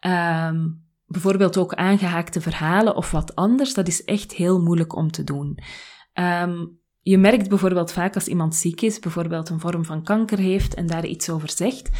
Um, 0.00 0.88
bijvoorbeeld 1.10 1.56
ook 1.56 1.74
aangehaakte 1.74 2.40
verhalen 2.40 2.96
of 2.96 3.10
wat 3.10 3.34
anders, 3.34 3.74
dat 3.74 3.88
is 3.88 4.04
echt 4.04 4.32
heel 4.32 4.60
moeilijk 4.60 4.96
om 4.96 5.10
te 5.10 5.24
doen. 5.24 5.58
Um, 6.14 6.78
je 7.00 7.18
merkt 7.18 7.48
bijvoorbeeld 7.48 7.92
vaak 7.92 8.14
als 8.14 8.26
iemand 8.26 8.54
ziek 8.54 8.80
is, 8.80 8.98
bijvoorbeeld 8.98 9.48
een 9.48 9.60
vorm 9.60 9.84
van 9.84 10.02
kanker 10.02 10.38
heeft 10.38 10.74
en 10.74 10.86
daar 10.86 11.06
iets 11.06 11.30
over 11.30 11.50
zegt, 11.50 11.90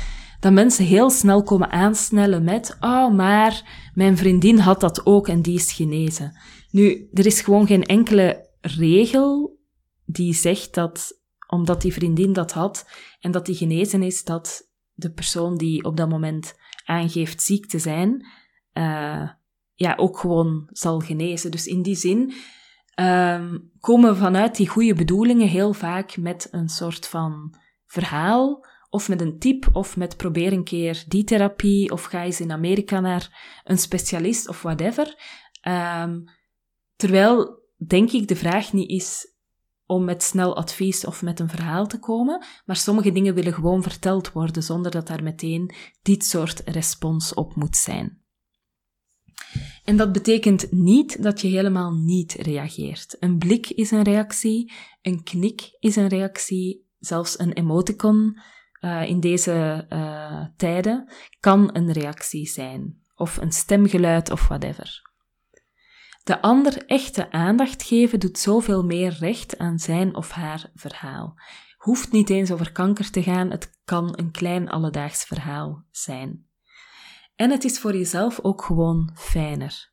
dat 0.41 0.53
mensen 0.53 0.85
heel 0.85 1.11
snel 1.11 1.43
komen 1.43 1.71
aansnellen 1.71 2.45
met, 2.45 2.77
oh, 2.81 3.15
maar 3.15 3.91
mijn 3.95 4.17
vriendin 4.17 4.59
had 4.59 4.81
dat 4.81 5.07
ook 5.07 5.29
en 5.29 5.43
die 5.43 5.55
is 5.55 5.73
genezen. 5.73 6.39
Nu, 6.71 7.09
er 7.13 7.27
is 7.27 7.41
gewoon 7.41 7.67
geen 7.67 7.85
enkele 7.85 8.49
regel 8.61 9.59
die 10.05 10.35
zegt 10.35 10.75
dat 10.75 11.19
omdat 11.47 11.83
die 11.83 11.93
vriendin 11.93 12.33
dat 12.33 12.53
had 12.53 12.89
en 13.21 13.31
dat 13.31 13.47
die 13.47 13.55
genezen 13.55 14.03
is, 14.03 14.25
dat 14.25 14.69
de 14.93 15.13
persoon 15.13 15.57
die 15.57 15.85
op 15.85 15.97
dat 15.97 16.09
moment 16.09 16.55
aangeeft 16.85 17.43
ziek 17.43 17.67
te 17.67 17.79
zijn, 17.79 18.27
uh, 18.73 19.31
ja, 19.75 19.95
ook 19.97 20.19
gewoon 20.19 20.69
zal 20.73 21.01
genezen. 21.01 21.51
Dus 21.51 21.67
in 21.67 21.83
die 21.83 21.97
zin 21.97 22.33
um, 23.01 23.71
komen 23.81 24.17
vanuit 24.17 24.57
die 24.57 24.69
goede 24.69 24.95
bedoelingen 24.95 25.49
heel 25.49 25.73
vaak 25.73 26.17
met 26.17 26.49
een 26.51 26.69
soort 26.69 27.07
van 27.07 27.55
verhaal 27.87 28.67
of 28.89 29.09
met 29.09 29.21
een 29.21 29.39
tip 29.39 29.69
of 29.73 29.97
met 29.97 30.17
probeer 30.17 30.53
een 30.53 30.65
keer 30.65 31.05
die 31.09 31.25
therapie 31.25 31.91
of 31.91 32.05
ga 32.05 32.25
eens 32.25 32.41
in 32.41 32.53
Amerika 32.53 33.01
naar 33.01 33.61
een 33.65 33.79
specialist 33.79 34.49
of 34.49 34.63
whatever. 34.63 35.15
Um, 35.69 36.25
terwijl 36.97 37.63
denk 37.87 38.11
ik 38.11 38.29
de 38.29 38.37
vraag 38.37 38.73
niet 38.73 38.91
is 38.91 39.35
om 39.87 40.05
met 40.05 40.23
snel 40.23 40.57
advies 40.57 41.05
of 41.05 41.23
met 41.23 41.41
een 41.41 41.49
verhaal 41.49 41.87
te 41.87 41.99
komen, 41.99 42.45
maar 42.65 42.77
sommige 42.77 43.13
dingen 43.13 43.35
willen 43.35 43.53
gewoon 43.53 43.83
verteld 43.83 44.33
worden 44.33 44.63
zonder 44.63 44.91
dat 44.91 45.07
daar 45.07 45.23
meteen 45.23 45.75
dit 46.03 46.25
soort 46.25 46.63
respons 46.65 47.35
op 47.35 47.55
moet 47.55 47.77
zijn. 47.77 48.20
En 49.85 49.97
dat 49.97 50.13
betekent 50.13 50.73
niet 50.73 51.23
dat 51.23 51.41
je 51.41 51.49
helemaal 51.49 51.93
niet 51.93 52.33
reageert. 52.33 53.17
Een 53.19 53.39
blik 53.39 53.69
is 53.69 53.91
een 53.91 54.03
reactie, 54.03 54.73
een 55.03 55.23
knik 55.23 55.77
is 55.79 55.97
een 55.97 56.09
reactie, 56.09 56.89
zelfs 56.99 57.39
een 57.39 57.53
emoticon 57.53 58.41
uh, 58.81 59.09
in 59.09 59.21
deze 59.21 59.87
uh, 59.89 60.45
tijden 60.57 61.13
kan 61.41 61.71
een 61.73 61.93
reactie 61.93 62.47
zijn, 62.47 63.03
of 63.15 63.37
een 63.37 63.53
stemgeluid 63.53 64.31
of 64.31 64.49
whatever. 64.49 65.09
De 66.25 66.43
ander 66.43 66.87
echte 66.87 67.33
aandacht 67.33 67.83
geven 67.83 68.21
doet 68.21 68.39
zoveel 68.39 68.85
meer 68.85 69.17
recht 69.19 69.59
aan 69.59 69.79
zijn 69.79 70.15
of 70.15 70.31
haar 70.31 70.71
verhaal. 70.75 71.35
Hoeft 71.77 72.13
niet 72.13 72.31
eens 72.31 72.51
over 72.51 72.73
kanker 72.73 73.11
te 73.11 73.23
gaan, 73.23 73.51
het 73.51 73.71
kan 73.85 74.19
een 74.19 74.31
klein 74.31 74.69
alledaags 74.69 75.25
verhaal 75.25 75.85
zijn. 75.91 76.50
En 77.41 77.51
het 77.51 77.65
is 77.65 77.79
voor 77.79 77.97
jezelf 77.97 78.39
ook 78.43 78.63
gewoon 78.63 79.11
fijner. 79.15 79.91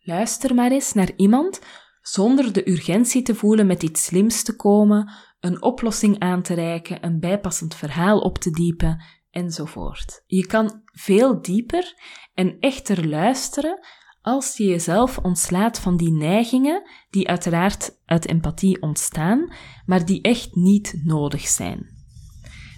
Luister 0.00 0.54
maar 0.54 0.70
eens 0.70 0.92
naar 0.92 1.10
iemand 1.16 1.60
zonder 2.02 2.52
de 2.52 2.70
urgentie 2.70 3.22
te 3.22 3.34
voelen 3.34 3.66
met 3.66 3.82
iets 3.82 4.04
slims 4.04 4.42
te 4.42 4.56
komen, 4.56 5.12
een 5.40 5.62
oplossing 5.62 6.18
aan 6.18 6.42
te 6.42 6.54
reiken, 6.54 7.04
een 7.04 7.20
bijpassend 7.20 7.74
verhaal 7.74 8.18
op 8.18 8.38
te 8.38 8.50
diepen 8.50 9.02
enzovoort. 9.30 10.22
Je 10.26 10.46
kan 10.46 10.82
veel 10.84 11.42
dieper 11.42 11.94
en 12.34 12.58
echter 12.60 13.08
luisteren 13.08 13.86
als 14.22 14.56
je 14.56 14.64
jezelf 14.64 15.18
ontslaat 15.18 15.78
van 15.78 15.96
die 15.96 16.12
neigingen 16.12 16.90
die 17.10 17.28
uiteraard 17.28 18.00
uit 18.06 18.26
empathie 18.26 18.82
ontstaan, 18.82 19.52
maar 19.86 20.04
die 20.04 20.22
echt 20.22 20.54
niet 20.54 21.00
nodig 21.04 21.48
zijn. 21.48 21.88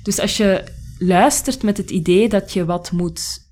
Dus 0.03 0.19
als 0.19 0.37
je 0.37 0.81
luistert 1.03 1.63
met 1.63 1.77
het 1.77 1.91
idee 1.91 2.29
dat 2.29 2.53
je 2.53 2.65
wat 2.65 2.93
moet 2.93 3.51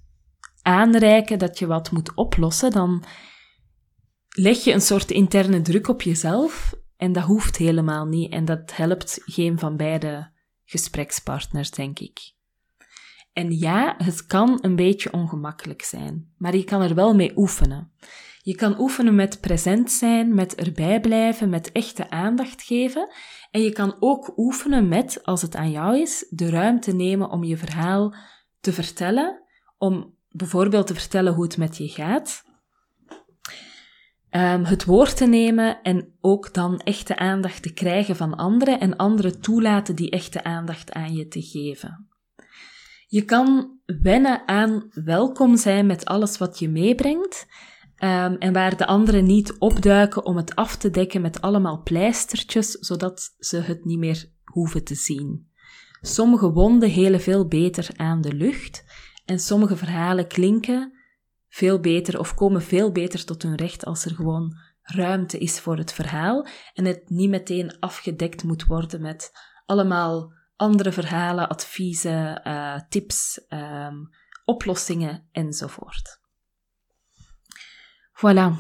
aanreiken, 0.63 1.39
dat 1.39 1.59
je 1.59 1.67
wat 1.67 1.91
moet 1.91 2.15
oplossen, 2.15 2.71
dan 2.71 3.05
leg 4.29 4.65
je 4.65 4.73
een 4.73 4.81
soort 4.81 5.11
interne 5.11 5.61
druk 5.63 5.89
op 5.89 6.03
jezelf 6.03 6.75
en 6.97 7.13
dat 7.13 7.25
hoeft 7.25 7.57
helemaal 7.57 8.07
niet 8.07 8.33
en 8.33 8.45
dat 8.45 8.77
helpt 8.77 9.23
geen 9.25 9.59
van 9.59 9.77
beide 9.77 10.31
gesprekspartners, 10.65 11.71
denk 11.71 11.99
ik. 11.99 12.33
En 13.33 13.59
ja, 13.59 13.95
het 13.99 14.27
kan 14.27 14.59
een 14.61 14.77
beetje 14.77 15.13
ongemakkelijk 15.13 15.83
zijn, 15.83 16.33
maar 16.37 16.57
je 16.57 16.65
kan 16.65 16.83
er 16.83 16.95
wel 16.95 17.15
mee 17.15 17.33
oefenen. 17.37 17.93
Je 18.43 18.55
kan 18.55 18.81
oefenen 18.81 19.15
met 19.15 19.41
present 19.41 19.91
zijn, 19.91 20.35
met 20.35 20.55
erbij 20.55 21.01
blijven, 21.01 21.49
met 21.49 21.73
echte 21.73 22.11
aandacht 22.11 22.63
geven. 22.63 23.09
En 23.51 23.61
je 23.61 23.73
kan 23.73 23.97
ook 23.99 24.33
oefenen 24.37 24.89
met, 24.89 25.25
als 25.25 25.43
het 25.43 25.57
aan 25.57 25.71
jou 25.71 26.01
is, 26.01 26.27
de 26.31 26.51
ruimte 26.51 26.93
nemen 26.93 27.31
om 27.31 27.45
je 27.45 27.57
verhaal 27.57 28.15
te 28.61 28.73
vertellen. 28.73 29.43
Om 29.79 30.15
bijvoorbeeld 30.31 30.87
te 30.87 30.95
vertellen 30.95 31.35
hoe 31.35 31.45
het 31.45 31.57
met 31.57 31.77
je 31.77 31.89
gaat. 31.89 32.49
Um, 34.31 34.65
het 34.65 34.85
woord 34.85 35.17
te 35.17 35.27
nemen 35.27 35.83
en 35.83 36.15
ook 36.21 36.55
dan 36.55 36.81
echte 36.81 37.17
aandacht 37.17 37.63
te 37.63 37.73
krijgen 37.73 38.17
van 38.17 38.35
anderen 38.35 38.81
en 38.81 38.97
anderen 38.97 39.41
toelaten 39.41 39.97
die 39.97 40.11
echte 40.11 40.45
aandacht 40.45 40.93
aan 40.93 41.15
je 41.15 41.29
te 41.29 41.43
geven. 41.43 42.09
Je 43.07 43.25
kan 43.25 43.79
wennen 43.87 44.49
aan 44.49 44.91
welkom 44.91 45.57
zijn 45.57 45.87
met 45.87 46.05
alles 46.05 46.39
wat 46.39 46.59
je 46.59 46.69
meebrengt 46.69 47.47
um, 48.01 48.37
en 48.39 48.53
waar 48.53 48.77
de 48.77 48.87
anderen 48.87 49.25
niet 49.25 49.59
opduiken 49.59 50.25
om 50.25 50.37
het 50.37 50.55
af 50.55 50.77
te 50.77 50.91
dekken 50.91 51.21
met 51.21 51.41
allemaal 51.41 51.83
pleistertjes, 51.83 52.71
zodat 52.71 53.35
ze 53.39 53.57
het 53.57 53.85
niet 53.85 53.99
meer 53.99 54.33
hoeven 54.45 54.85
te 54.85 54.95
zien. 54.95 55.49
Sommige 56.01 56.53
wonden 56.53 56.91
helen 56.91 57.21
veel 57.21 57.47
beter 57.47 57.89
aan 57.97 58.21
de 58.21 58.33
lucht 58.35 58.85
en 59.25 59.39
sommige 59.39 59.77
verhalen 59.77 60.27
klinken 60.27 60.93
veel 61.49 61.81
beter 61.81 62.19
of 62.19 62.35
komen 62.35 62.63
veel 62.63 62.93
beter 62.93 63.25
tot 63.25 63.43
hun 63.43 63.55
recht 63.55 63.85
als 63.85 64.05
er 64.05 64.15
gewoon 64.15 64.57
ruimte 64.83 65.39
is 65.39 65.61
voor 65.61 65.77
het 65.77 65.93
verhaal 65.93 66.47
en 66.75 66.85
het 66.85 67.11
niet 67.11 67.31
meteen 67.31 67.79
afgedekt 67.79 68.45
moet 68.45 68.67
worden 68.67 69.01
met 69.01 69.33
allemaal 69.67 70.33
andere 70.57 70.93
verhalen, 70.93 71.49
adviezen, 71.49 72.43
uh, 72.45 72.81
tips, 72.89 73.47
um, 73.49 74.09
oplossingen 74.45 75.29
enzovoort. 75.33 76.20
Voilà. 78.21 78.53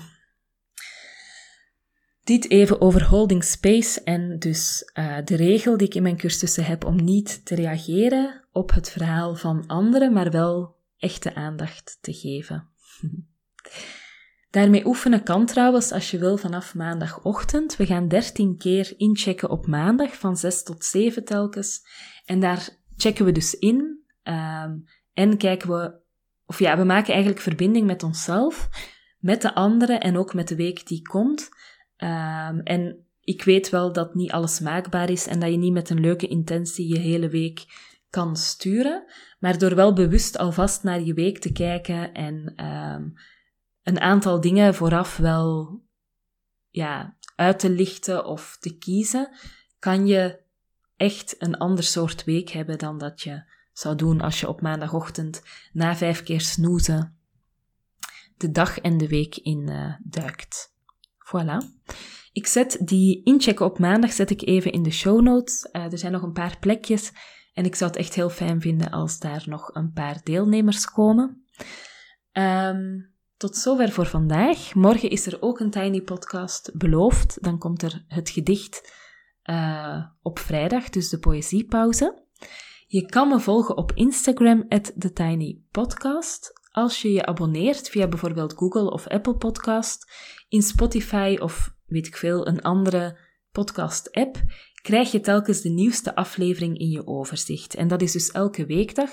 Dit 2.24 2.50
even 2.50 2.80
over 2.80 3.04
holding 3.04 3.44
space 3.44 4.02
en 4.02 4.38
dus 4.38 4.90
uh, 4.94 5.18
de 5.24 5.36
regel 5.36 5.76
die 5.76 5.86
ik 5.86 5.94
in 5.94 6.02
mijn 6.02 6.16
cursussen 6.16 6.64
heb 6.64 6.84
om 6.84 7.04
niet 7.04 7.44
te 7.44 7.54
reageren 7.54 8.44
op 8.52 8.70
het 8.72 8.90
verhaal 8.90 9.34
van 9.34 9.66
anderen, 9.66 10.12
maar 10.12 10.30
wel 10.30 10.76
echte 10.98 11.34
aandacht 11.34 11.98
te 12.00 12.12
geven. 12.12 12.68
Daarmee 14.50 14.86
oefenen 14.86 15.22
kan 15.22 15.46
trouwens, 15.46 15.92
als 15.92 16.10
je 16.10 16.18
wil, 16.18 16.36
vanaf 16.36 16.74
maandagochtend. 16.74 17.76
We 17.76 17.86
gaan 17.86 18.08
13 18.08 18.56
keer 18.56 18.94
inchecken 18.96 19.50
op 19.50 19.66
maandag, 19.66 20.16
van 20.16 20.36
6 20.36 20.62
tot 20.62 20.84
7 20.84 21.24
telkens. 21.24 21.80
En 22.24 22.40
daar 22.40 22.68
checken 22.96 23.24
we 23.24 23.32
dus 23.32 23.54
in. 23.54 24.04
Um, 24.24 24.84
en 25.12 25.36
kijken 25.36 25.68
we, 25.68 26.00
of 26.46 26.58
ja, 26.58 26.76
we 26.76 26.84
maken 26.84 27.12
eigenlijk 27.12 27.42
verbinding 27.42 27.86
met 27.86 28.02
onszelf, 28.02 28.68
met 29.20 29.42
de 29.42 29.54
anderen 29.54 30.00
en 30.00 30.16
ook 30.16 30.34
met 30.34 30.48
de 30.48 30.56
week 30.56 30.86
die 30.86 31.02
komt. 31.02 31.48
Um, 31.96 32.60
en 32.60 33.06
ik 33.20 33.42
weet 33.42 33.70
wel 33.70 33.92
dat 33.92 34.14
niet 34.14 34.32
alles 34.32 34.60
maakbaar 34.60 35.10
is 35.10 35.26
en 35.26 35.40
dat 35.40 35.50
je 35.50 35.56
niet 35.56 35.72
met 35.72 35.90
een 35.90 36.00
leuke 36.00 36.26
intentie 36.26 36.88
je 36.88 36.98
hele 36.98 37.28
week 37.28 37.64
kan 38.10 38.36
sturen. 38.36 39.04
Maar 39.38 39.58
door 39.58 39.74
wel 39.74 39.92
bewust 39.92 40.38
alvast 40.38 40.82
naar 40.82 41.00
je 41.00 41.14
week 41.14 41.38
te 41.38 41.52
kijken 41.52 42.12
en 42.12 42.64
um, 42.64 43.14
een 43.82 44.00
aantal 44.00 44.40
dingen 44.40 44.74
vooraf 44.74 45.16
wel 45.16 45.80
ja, 46.68 47.16
uit 47.36 47.58
te 47.58 47.70
lichten 47.70 48.24
of 48.24 48.56
te 48.60 48.78
kiezen, 48.78 49.36
kan 49.78 50.06
je 50.06 50.40
echt 50.96 51.34
een 51.38 51.56
ander 51.56 51.84
soort 51.84 52.24
week 52.24 52.48
hebben 52.48 52.78
dan 52.78 52.98
dat 52.98 53.20
je 53.22 53.42
zou 53.72 53.96
doen 53.96 54.20
als 54.20 54.40
je 54.40 54.48
op 54.48 54.60
maandagochtend 54.60 55.42
na 55.72 55.96
vijf 55.96 56.22
keer 56.22 56.40
snoezen 56.40 57.19
de 58.40 58.50
dag 58.50 58.78
en 58.78 58.96
de 58.96 59.08
week 59.08 59.36
in 59.36 59.70
uh, 59.70 59.94
duikt. 60.02 60.74
Voilà. 61.18 61.56
Ik 62.32 62.46
zet 62.46 62.78
die 62.80 63.22
inchecken 63.24 63.66
op 63.66 63.78
maandag 63.78 64.12
zet 64.12 64.30
ik 64.30 64.42
even 64.42 64.72
in 64.72 64.82
de 64.82 64.90
show 64.90 65.20
notes. 65.20 65.68
Uh, 65.72 65.92
er 65.92 65.98
zijn 65.98 66.12
nog 66.12 66.22
een 66.22 66.32
paar 66.32 66.56
plekjes 66.60 67.12
en 67.54 67.64
ik 67.64 67.74
zou 67.74 67.90
het 67.90 67.98
echt 67.98 68.14
heel 68.14 68.30
fijn 68.30 68.60
vinden 68.60 68.90
als 68.90 69.18
daar 69.18 69.42
nog 69.46 69.74
een 69.74 69.92
paar 69.92 70.20
deelnemers 70.22 70.90
komen. 70.90 71.44
Um, 72.32 73.14
tot 73.36 73.56
zover 73.56 73.90
voor 73.90 74.06
vandaag. 74.06 74.74
Morgen 74.74 75.10
is 75.10 75.26
er 75.26 75.42
ook 75.42 75.60
een 75.60 75.70
Tiny 75.70 76.00
Podcast 76.00 76.70
beloofd. 76.74 77.42
Dan 77.42 77.58
komt 77.58 77.82
er 77.82 78.04
het 78.08 78.30
gedicht 78.30 78.92
uh, 79.44 80.04
op 80.22 80.38
vrijdag, 80.38 80.88
dus 80.88 81.08
de 81.08 81.18
poëziepauze. 81.18 82.24
Je 82.86 83.06
kan 83.06 83.28
me 83.28 83.40
volgen 83.40 83.76
op 83.76 83.92
Instagram, 83.94 84.64
at 84.68 84.92
TheTinyPodcast. 84.98 86.59
Als 86.70 87.02
je 87.02 87.12
je 87.12 87.26
abonneert 87.26 87.88
via 87.88 88.08
bijvoorbeeld 88.08 88.52
Google 88.56 88.90
of 88.90 89.06
Apple 89.06 89.36
Podcast, 89.36 90.12
in 90.48 90.62
Spotify 90.62 91.36
of 91.40 91.74
weet 91.86 92.06
ik 92.06 92.16
veel, 92.16 92.46
een 92.46 92.62
andere 92.62 93.18
podcast-app, 93.50 94.42
krijg 94.82 95.12
je 95.12 95.20
telkens 95.20 95.60
de 95.60 95.68
nieuwste 95.68 96.14
aflevering 96.14 96.78
in 96.78 96.88
je 96.88 97.06
overzicht. 97.06 97.74
En 97.74 97.88
dat 97.88 98.02
is 98.02 98.12
dus 98.12 98.30
elke 98.30 98.66
weekdag, 98.66 99.10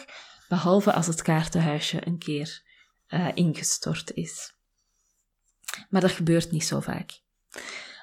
behalve 0.50 0.94
als 0.94 1.08
het 1.08 1.22
kaartenhuisje 1.22 2.08
een 2.08 2.18
keer 2.18 2.62
uh, 3.10 3.28
ingestort 3.34 4.12
is. 4.14 4.54
Maar 5.90 6.02
dat 6.02 6.12
gebeurt 6.12 6.52
niet 6.52 6.66
zo 6.66 6.80
vaak. 6.80 7.22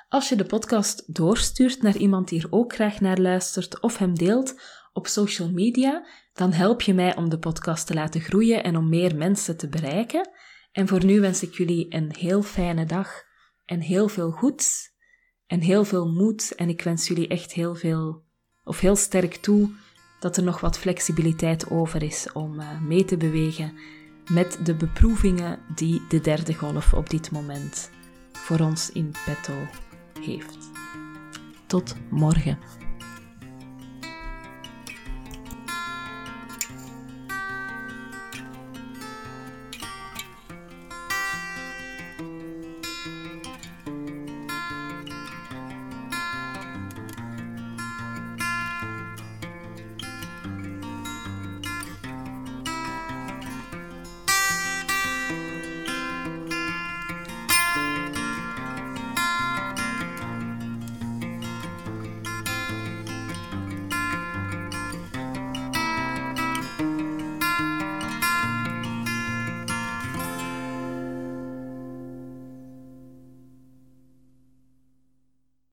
Als 0.09 0.29
je 0.29 0.37
de 0.37 0.45
podcast 0.45 1.15
doorstuurt 1.15 1.83
naar 1.83 1.97
iemand 1.97 2.29
die 2.29 2.43
er 2.43 2.53
ook 2.53 2.75
graag 2.75 3.01
naar 3.01 3.19
luistert 3.19 3.81
of 3.81 3.99
hem 3.99 4.15
deelt 4.15 4.61
op 4.95 5.07
social 5.07 5.51
media, 5.51 6.07
dan 6.33 6.53
help 6.53 6.83
je 6.83 6.95
mij 6.95 7.17
om 7.17 7.29
de 7.29 7.39
podcast 7.39 7.87
te 7.87 7.95
laten 7.95 8.21
groeien 8.21 8.65
en 8.65 8.77
om 8.77 8.89
meer 8.89 9.17
mensen 9.17 9.57
te 9.57 9.69
bereiken. 9.69 10.31
En 10.73 10.89
voor 10.89 11.05
nu 11.05 11.21
wens 11.21 11.43
ik 11.43 11.55
jullie 11.55 11.87
een 11.95 12.15
heel 12.19 12.43
fijne 12.43 12.85
dag 12.85 13.23
en 13.65 13.81
heel 13.81 14.09
veel 14.09 14.31
goeds 14.31 14.93
en 15.47 15.61
heel 15.61 15.85
veel 15.85 16.13
moed. 16.13 16.55
En 16.55 16.69
ik 16.69 16.83
wens 16.83 17.09
jullie 17.09 17.29
echt 17.29 17.53
heel 17.53 17.75
veel, 17.75 18.23
of 18.65 18.81
heel 18.81 18.97
sterk 18.97 19.35
toe, 19.35 19.71
dat 20.21 20.37
er 20.37 20.43
nog 20.43 20.61
wat 20.61 20.79
flexibiliteit 20.79 21.71
over 21.71 22.03
is 22.03 22.33
om 22.33 22.61
uh, 22.61 22.81
mee 22.81 23.05
te 23.05 23.17
bewegen 23.17 23.79
met 24.31 24.59
de 24.65 24.75
beproevingen 24.75 25.59
die 25.75 26.03
de 26.09 26.21
derde 26.21 26.55
golf 26.55 26.93
op 26.93 27.11
dit 27.11 27.31
moment 27.31 27.91
voor 28.33 28.61
ons 28.61 28.91
in 28.93 29.15
petto 29.25 29.55
heeft. 30.21 30.71
Tot 31.67 31.95
morgen. 32.11 32.84